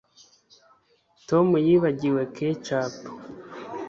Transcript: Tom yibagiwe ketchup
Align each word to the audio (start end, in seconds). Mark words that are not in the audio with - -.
Tom 1.27 1.47
yibagiwe 1.65 2.21
ketchup 2.35 2.93